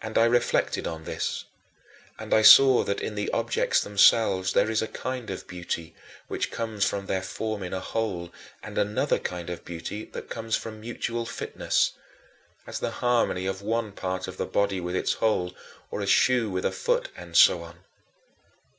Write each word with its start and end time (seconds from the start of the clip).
And 0.00 0.16
I 0.16 0.24
reflected 0.24 0.86
on 0.86 1.04
this 1.04 1.44
and 2.18 2.32
saw 2.46 2.82
that 2.84 3.02
in 3.02 3.14
the 3.14 3.30
objects 3.30 3.82
themselves 3.82 4.54
there 4.54 4.70
is 4.70 4.80
a 4.80 4.88
kind 4.88 5.28
of 5.28 5.46
beauty 5.46 5.94
which 6.28 6.50
comes 6.50 6.86
from 6.86 7.04
their 7.04 7.20
forming 7.20 7.74
a 7.74 7.80
whole 7.80 8.32
and 8.62 8.78
another 8.78 9.18
kind 9.18 9.50
of 9.50 9.62
beauty 9.66 10.06
that 10.14 10.30
comes 10.30 10.56
from 10.56 10.80
mutual 10.80 11.26
fitness 11.26 11.92
as 12.66 12.80
the 12.80 12.90
harmony 13.04 13.44
of 13.44 13.60
one 13.60 13.92
part 13.92 14.26
of 14.26 14.38
the 14.38 14.46
body 14.46 14.80
with 14.80 14.96
its 14.96 15.12
whole, 15.12 15.54
or 15.90 16.00
a 16.00 16.06
shoe 16.06 16.48
with 16.48 16.64
a 16.64 16.72
foot, 16.72 17.10
and 17.14 17.36
so 17.36 17.62
on. 17.62 17.84